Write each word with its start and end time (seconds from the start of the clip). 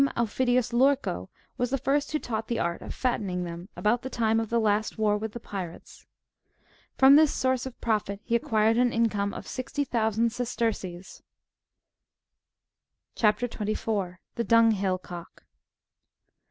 Aufidius 0.17 0.71
Lurco^^ 0.71 1.27
was 1.59 1.69
the 1.69 1.77
first 1.77 2.11
who 2.11 2.17
taught 2.17 2.47
the 2.47 2.57
art 2.57 2.81
of 2.81 2.91
fattening 2.91 3.43
them, 3.43 3.69
about 3.75 4.01
the 4.01 4.09
time 4.09 4.39
of 4.39 4.49
the 4.49 4.57
last 4.59 4.97
war 4.97 5.15
with 5.15 5.33
the 5.33 5.39
Pirates. 5.39 6.07
Prom 6.97 7.15
this 7.17 7.31
source 7.31 7.67
of 7.67 7.79
profit 7.81 8.19
he 8.23 8.35
acquired 8.35 8.77
an 8.77 8.91
income 8.91 9.31
of 9.31 9.45
sixty 9.47 9.83
thousand 9.83 10.31
sesterces.''^ 10.31 11.21
CHAP. 13.13 13.41
24. 13.51 13.95
(21.)— 13.95 14.17
THE 14.37 14.43
DUNGHILL 14.43 14.97
COCK. 14.97 15.43